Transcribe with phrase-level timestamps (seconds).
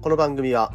[0.00, 0.72] この番組は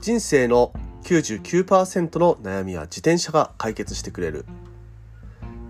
[0.00, 4.46] 人生の99%の悩みは自転車が解決してくれる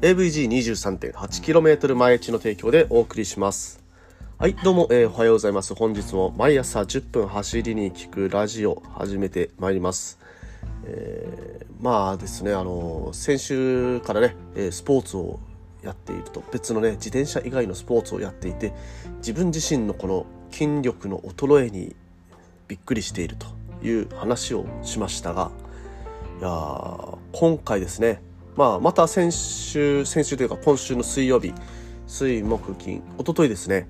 [0.03, 3.83] AVG23.8km 毎日の提供でお送りします。
[4.39, 5.75] はいどうも、えー、おはようございます。
[5.75, 10.21] 本日も毎朝10分走りに聞くラジオ始めてまいります。
[10.85, 15.41] えー、まあですねあの先週からねえスポーツを
[15.83, 18.73] やっていると別のね自転車以外のスポーツをやっていて
[19.17, 21.97] 自分自身のこの筋力の衰えに
[22.69, 23.47] びっくりしていると
[23.87, 25.51] いう話をしましたが
[26.41, 28.23] いや今回ですね、
[28.57, 31.53] まあ、また先週先週というか今週の水曜日
[32.07, 33.89] 水木金一昨日ですね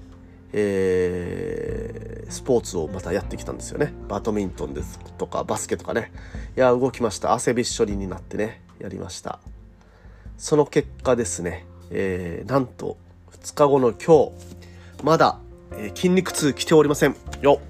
[0.53, 3.93] えー、スポーツをまたやってきたんですよね。
[4.09, 6.13] バドミントンですとかバスケとかね。
[6.57, 7.35] いや動きました。
[7.35, 9.41] 汗びっしょりになってねやりました。
[10.39, 12.97] その結果ですね、えー、なんと
[13.33, 14.33] 2日後の今
[14.99, 15.39] 日まだ、
[15.73, 17.17] えー、筋肉痛来ておりません。
[17.43, 17.61] よ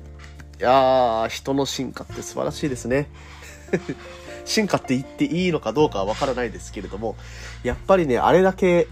[0.59, 3.09] いやー、人の進化って素晴らしいですね。
[4.45, 7.15] 進化って言っていいのかどうかはわからないですけれども、
[7.63, 8.89] やっぱりね、あれだけ、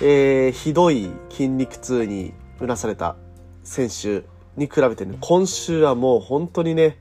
[0.00, 3.14] えー、ひどい筋肉痛にうなされた
[3.62, 4.22] 選手
[4.56, 6.98] に比べてね、今週はもう本当にね、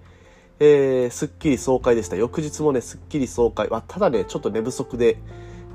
[0.59, 2.16] えー、すっきり爽快でした。
[2.16, 3.67] 翌日もね、すっきり爽快。
[3.71, 5.17] あただね、ちょっと寝不足で、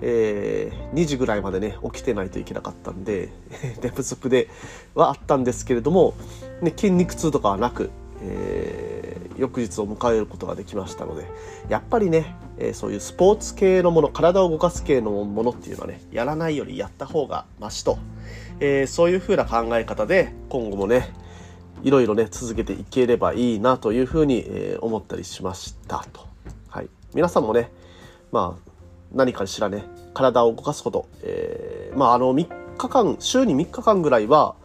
[0.01, 3.31] えー、2時ぐらいまでね、起きてないといけなかったんで、
[3.83, 4.49] 寝不足で
[4.95, 6.15] はあったんですけれども、
[6.63, 7.91] ね、筋肉痛とかはなく、
[8.23, 11.27] えー、翌日を迎えることができましたので
[11.69, 17.99] やっぱりね、えー、そういうスポーツ系のもの体を動かす系のものっていうのはねやらないよりやった方がましと、
[18.61, 21.13] えー、そういうふうな考え方で今後もね
[21.83, 26.27] いろいろね続けていければいいなというふうに、えー、思ったりしましたと、
[26.69, 27.71] はい、皆さんもね
[28.33, 28.71] まあ
[29.13, 34.57] 何かしらね体を動かすこと、えー、まああの3日間週に3日間ぐらいは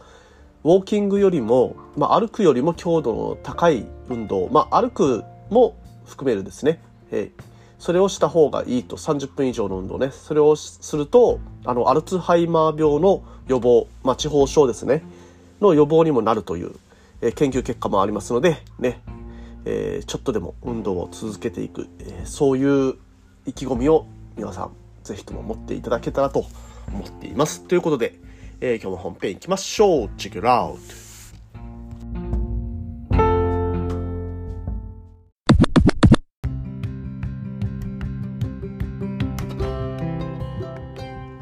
[0.64, 7.42] ウォーキングよりも、まあ、歩くよりも強度の高い運動、まあ、歩くも含めるですね、えー、
[7.78, 10.10] それをした方がいいと30分以上の運動ね。
[10.10, 15.02] それをするとあのアルツハイマー病の予防、まあ、地方症ですね。
[15.60, 16.72] の予防にもなるという、
[17.20, 19.02] えー、研究結果もありますのでね、
[19.66, 22.94] えー、ちょっとでも運動を続けていく、えー、そういう
[23.44, 24.70] 意気込みを皆さん
[25.02, 26.46] ぜひとも持っていただけたらと
[26.88, 27.60] 思っています。
[27.60, 28.23] ということで
[28.66, 30.06] えー、今日も本編行きましょう。
[30.16, 30.78] Check it out!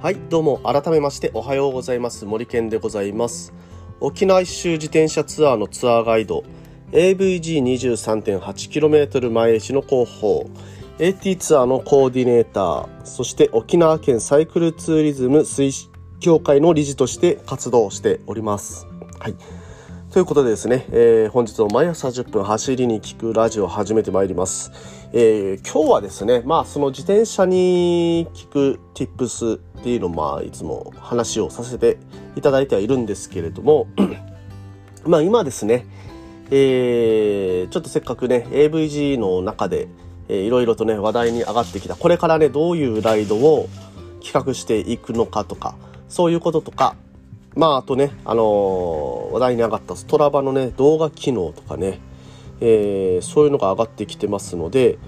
[0.02, 2.24] はいどうも改めましておはようございます。
[2.24, 3.54] 森健でございます。
[4.00, 6.42] 沖縄一周自転車ツアーのツアーガイド。
[6.90, 10.50] AVG23.8km 前市の広報
[10.98, 12.88] AT ツアーのコーディネーター。
[13.04, 15.91] そして沖縄県サイクルツーリズム推
[16.22, 18.86] 協会の理事として活動しております。
[19.18, 19.34] はい。
[20.12, 24.70] ということでですね、えー、本日も毎朝10分走りに聞くラジオを始めてまいります。
[25.12, 31.98] えー、今日はですね、まあその自転車に聞く tips っていうのをまあいつも話をさせて
[32.36, 33.88] いただいてはいるんですけれども、
[35.04, 35.86] まあ今ですね、
[36.52, 39.88] えー、ちょっとせっかくね、AVG の中で、
[40.28, 43.68] えー、いろいろとね、話題に上がってきた、これからね、どういうライドを
[44.22, 45.74] 企画していくのかとか、
[46.12, 46.94] そういうこととか、
[47.56, 52.00] まあ、あとね、あのー、話題に上がったストラバのね、動画機能とかね、
[52.60, 54.98] えー、そういうのが上がってきてますので、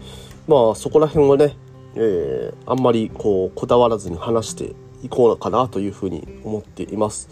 [0.48, 1.59] まあ、そこら辺をね、
[1.94, 4.72] えー、あんまりこう、こだわらずに話して
[5.03, 7.28] いこうかなというふうに思っています。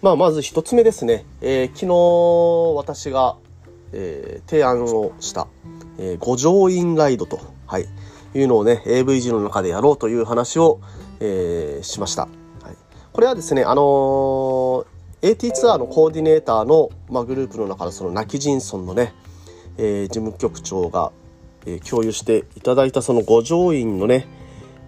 [0.00, 3.36] まあ、まず一つ目ですね、えー、昨日私が、
[3.92, 5.48] えー、提案をした、
[5.98, 7.84] えー、五条院ライドと、はい、
[8.34, 10.80] いうのをね、AVG の中でやろうという話を、
[11.20, 12.26] えー、しました。
[13.12, 14.86] これはですね、あのー、
[15.20, 19.12] AT ツアーのコーディネーターの、まあ、グループの中でそのナキジンソンのね、
[19.76, 21.12] えー、事務局長が、
[21.66, 24.26] えー、共有していただいたその五条院のね、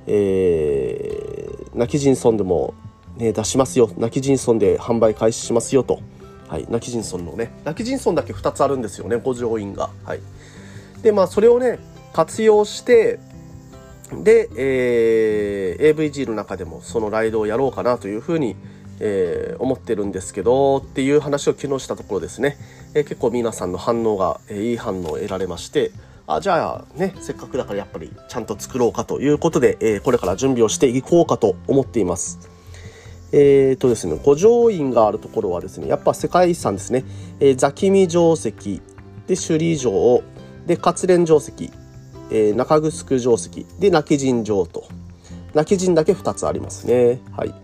[0.07, 2.73] えー、ナキジンソンでも、
[3.19, 3.91] ね、出しますよ。
[3.99, 6.01] ナキジンソンで販売開始しますよと、
[6.49, 9.91] はい、ナキジンソンのねナキジンソンだけ2つあるんですよね五条院が。
[10.05, 10.21] はい、
[11.03, 11.79] でまあそれをね
[12.15, 13.19] 活用して
[14.13, 18.57] で、えー、AVG の中でもそのライドをやろうかなというふうに、
[19.01, 22.59] えー、思ってるんですけどっていう話を昨日したところですね、
[22.95, 25.91] えー、結構皆さんの反応が、えー、いい反応を得られまして
[26.27, 32.51] あじゃあねせっかくだからやっぱりちゃんと作ろうかということで、えー、これから準備をしていこうかと思っています。
[33.37, 37.05] えーとですね、五条院があるところはですねやっぱ世界遺産ですね、
[37.41, 38.81] えー、座喜味城跡
[39.27, 40.23] で首里城
[40.67, 41.84] で活連城跡。
[42.31, 43.65] えー、中城城跡。
[43.79, 44.85] で泣き陣城と。
[45.55, 47.21] 泣き陣だけ2つありますね。
[47.37, 47.55] はい、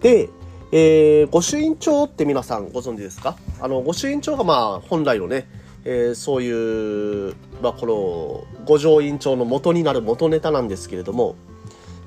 [0.00, 0.28] で、
[0.70, 3.36] えー、御朱印帳って皆さんご存知ですか？
[3.60, 5.48] あの御朱印帳がまあ本来のね、
[5.84, 11.34] えー、そういう、まあ、この五条院帳の元になる元ネタなんですけれども、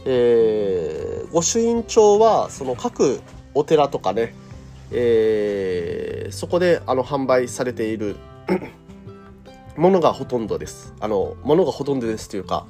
[0.06, 3.20] えー、御朱印帳はその各
[3.54, 4.34] お寺とかね、
[4.92, 8.16] えー、そこであの販売されている
[9.78, 10.94] ものがほとんどです。
[11.00, 12.66] あの、ものがほとんどですというか、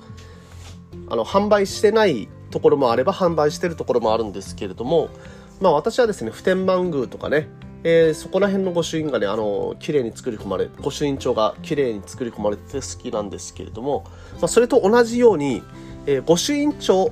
[1.10, 5.10] あの、販売してないところもあれば販売してるところもあるんですけれども、
[5.62, 7.48] まあ私はですね、普天満宮とかね、
[7.84, 15.62] えー、そこら辺の御朱印がね、あの、綺麗に作り込まれ、御朱印帳が綺麗に作り込まれて好きなんですけれども、まあ、それと同じように、
[16.06, 17.12] えー、御朱印帳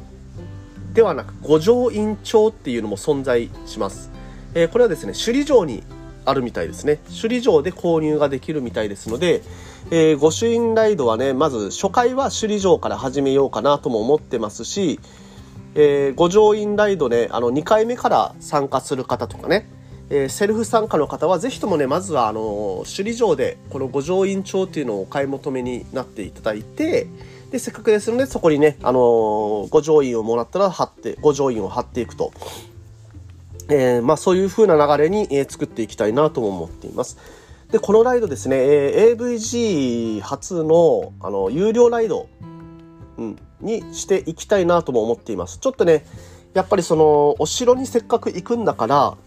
[0.93, 4.11] ではなく、御城印帳っていうのも存在します。
[4.53, 5.83] えー、これはですね、首里城に
[6.23, 6.99] あるみたいですね。
[7.07, 9.41] 首里城で購入ができるみたいですので、
[9.89, 14.99] えー、御朱印ライドはね、まず初回は首里城から始めようかなとも思ってますし、
[15.75, 19.69] えー、五条院ライドね、あの、2回目から参加する方とかね、
[20.09, 27.07] えー、セルフ参加の方はぜひともね、まずは、あの、首里城で、この五条院帳っていうのをお買い求めになっていただいて、
[27.51, 32.31] で、せっかくですので、そこにね、あの五条院をもらったら貼って、五条院を貼っていくと。
[33.69, 37.17] えー、まあそういう風な流れに、えー、作っていきたいなとも思っています。
[37.71, 42.27] で、このライドですね、えー、AVG 初の、あの、有料ライド、
[43.17, 45.57] うん、にしていきたいなとも思っています。
[45.59, 46.05] ちょっとね、
[46.53, 49.17] やっぱりその、お城にせっかく行くんだから、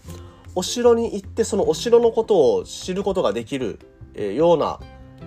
[0.53, 3.79] お城に行ってそのお城のことを知ることができる、
[4.13, 4.79] えー、ような、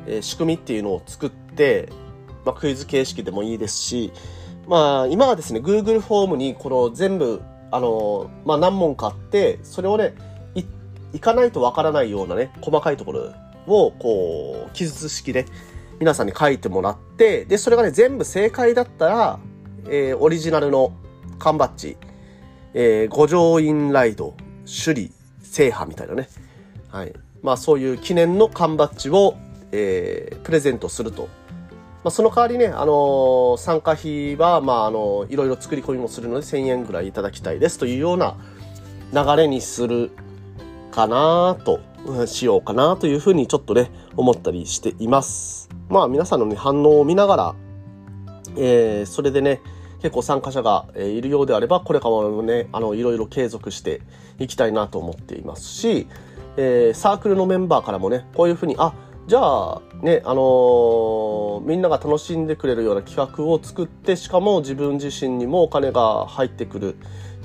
[0.06, 1.88] えー、仕組みっていうのを作って、
[2.44, 4.12] まあ、クイズ形式でもいいですし、
[4.69, 7.43] まあ、今はですね、Google フォームにこの全部、
[7.73, 10.15] あの、まあ、何問かあって、それをね、
[11.12, 13.32] 行かないとわからないようなね、細かいところ
[13.66, 15.46] を、こう、記述式で
[15.99, 19.38] 皆さんに書いてもらって、で、それがね、全部正解だったら、
[19.88, 20.93] えー、オリジナルの
[21.38, 21.96] 缶バッジ、
[22.75, 24.34] えー、五条院ライド、
[24.64, 26.28] 首里制覇みたいなね。
[26.90, 27.12] はい。
[27.43, 29.37] まあそういう記念の缶バッジを、
[29.72, 31.28] えー、プレゼントすると。
[32.05, 38.37] まあその代わりね、あのー、参加費は、まああのー、いろいろ作り込みもするので1000円ぐらいいただきたいですというような
[39.12, 40.10] 流れにする
[40.98, 41.78] かなと、
[42.26, 45.68] しようかなというふうにちょっとね、思ったりしています。
[45.88, 47.54] まあ皆さんのね、反応を見ながら、
[48.56, 49.60] えー、それでね、
[50.02, 54.00] 結構参加者がいるようであれば、これからもね、あの、いろいろ継続して
[54.40, 56.08] いきたいなと思っていますし、
[56.56, 58.92] えー、サークルのメンバーからもね、こういうふうに、あ、
[59.28, 66.96] じゃあ、ね、あのー、みんなが楽しんでくれるような企画を作って、しかも自分自身にもお金が入ってくる。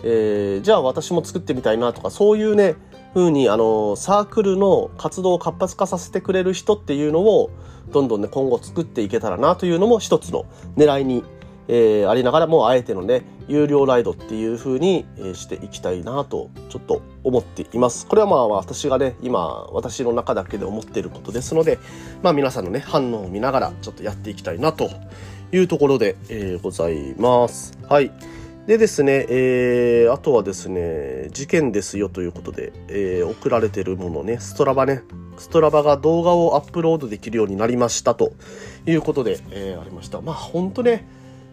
[0.03, 2.75] えー、じゃあ私も作ってみたいなとか、そういうね、
[3.13, 7.51] 風に、あの、サークルの活動を活発化させてくれる人っていうのを、
[7.91, 10.45] どんどんね、今後作っていけたらなというのも一つの
[10.77, 11.23] 狙いに、
[11.67, 18.07] えー、ありながらも、あえてのね、有料ライドっていう風に、え、していきたいなと、ちょっと思っています。
[18.07, 21.79] これはまあ私がね、今、私の中だけで思っていることですので、
[22.21, 24.89] まあ皆さんのね、反応を見ながら、ちょっとやっていきたいなと
[25.51, 27.77] いうところで、えー、ございます。
[27.87, 28.11] はい。
[28.67, 35.03] でですね、えー、あとはですね、事件ですよということで、えー、送られてるものね、ストラバね、
[35.37, 38.31] ストラバが動画をアップロードできるようになりましたと
[38.85, 40.21] いうことで、えー、ありました。
[40.21, 41.05] まあ本当ね、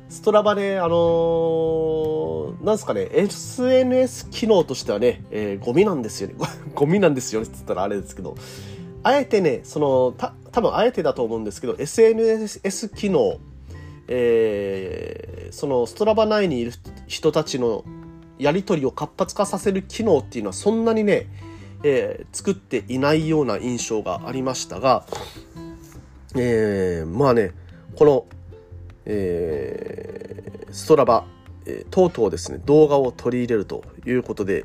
[0.08, 6.34] ストラバね、あのー、なんすかね、SNS 機能としてはね、えー、ゴミなんですよね。
[6.76, 8.36] ゴミなんですよねって言ったらあれですけど、
[9.02, 13.38] あえてね、その、た、多分あえてだと思うんですけど、SNS 機能、
[14.06, 16.72] えー、そのストラバ内にいる
[17.06, 17.84] 人たちの
[18.38, 21.26] やり取りを活発化させる機能っていうのはそんなにね、
[21.82, 25.04] えー、作っていないような印象がありましたが、
[26.36, 27.52] えー、まあね、
[27.96, 28.26] この、
[29.04, 31.24] えー、ストラバ、
[31.66, 34.64] えー、とうとうですね、動画を取り入れるということで、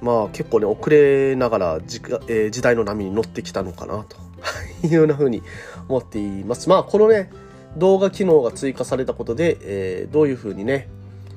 [0.00, 4.16] まあ結構ね、遅れながら時,、えー、時代の波に乗ってきたのかなと
[4.86, 5.42] いうような風に
[5.88, 6.68] 思っています。
[6.68, 7.30] まあこのね、
[7.76, 10.88] 動画機能が追加されたことで、えー、どういう風にね、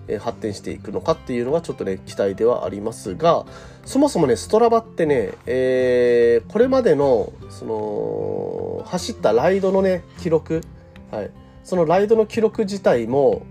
[0.08, 3.46] え発展していくのかっていうのがちょっとね、期待ではありますが、
[3.86, 10.62] そもそもね、ストラバってね、えー、これまでの、その、走ったライドのね、記録、
[11.12, 11.32] はい、
[11.64, 13.44] そのライドの記録自体も、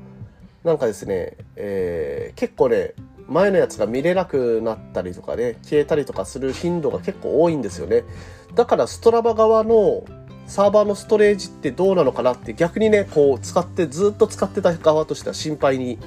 [0.62, 2.94] なんかですね、えー、結構ね、
[3.26, 8.04] 前のやつが見れなくなったりとかね、消えたりとかする頻度が結構多いんですよね。
[8.54, 10.04] だからストラバ側の
[10.46, 15.98] サーバーのストレージってどうなのかなって逆にね、こう使ってずっと使ってた側としては心配に、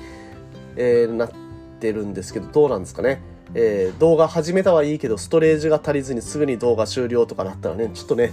[0.75, 1.31] えー、なっ
[1.79, 3.21] てるんですけど、どうなんですかね。
[3.53, 8.31] えー、動画始めたはいいけど、ストレージが足りずにすぐに動画終了とかなったらね、ちょっとね、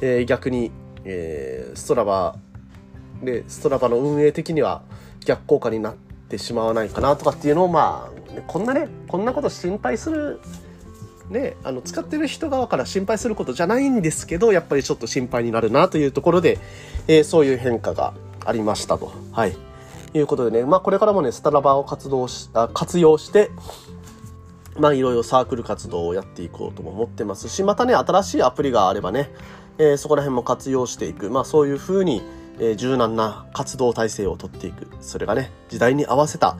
[0.00, 0.70] えー、逆に、
[1.04, 2.36] えー、ストラバ
[3.22, 4.82] で、ストラバの運営的には
[5.24, 5.94] 逆効果になっ
[6.28, 10.40] てしまわないかなとかっていうのを、まあ、こんなね、こんなこと心配する
[11.30, 16.58] ね、あの、使ってる人側から心配することじゃないんですけど、やっぱりちょっと心配になるなというところで、
[17.08, 18.14] えー、そういう変化が
[18.44, 19.12] ありましたと。
[19.32, 19.56] はい。
[20.18, 23.50] いうことでね、まあこれからもね、スタラバを活動し、あ活用して、
[24.78, 29.30] まあいろいろサークル活動をやっていこうとも思ってますし、またね、新しいアプリがあればね、
[29.78, 31.30] えー、そこら辺も活用していく。
[31.30, 32.22] まあそういうふうに、
[32.58, 34.86] えー、柔軟な活動体制をとっていく。
[35.00, 36.56] それがね、時代に合わせた、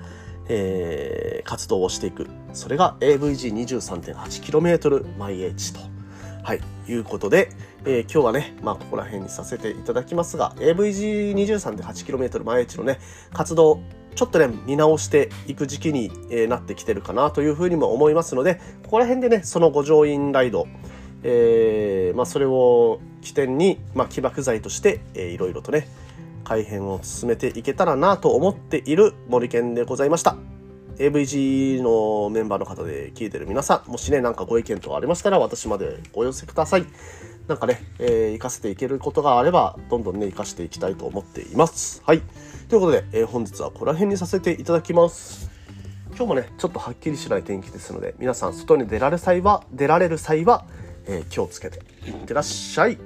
[0.49, 2.27] えー、活動をしていく。
[2.53, 5.81] それが AVG23.8km 毎 H と。
[6.45, 7.49] はい、いうことで、
[7.87, 12.99] えー、今日はね、まあ、ここら辺にさせていただきますが、AVG23.8km 毎 H のね、
[13.33, 13.81] 活動、
[14.15, 20.67] ちょっとね、見直していく時期に、えー、なってきてるかなというふうにも思いますので、ここら辺でね、そのご乗員ライド、
[21.23, 25.89] えー、まあ、それを起点に、まあ、起爆剤として、えー、いろいろとね、
[26.45, 30.37] 改変を進めていけたらなと思っている森健でございました。
[30.99, 36.87] AVG のメンバーの方で聞いてる皆さん、もしね、なんかご意見とかありましたら私までお寄せください。
[37.49, 42.03] なんかね、えー、活かせていけることがあれば、どんどんね、活かしていきたいと思っています。
[42.07, 42.23] はい。
[42.69, 45.51] ということで、えー、本日はここら辺にさせていただきます。
[46.17, 50.65] 今日もね、ちょっとはっきりしない天気ですので、皆さん外に出られる際は、出られる際は、
[51.07, 52.99] えー、気をつけていってらっしゃい。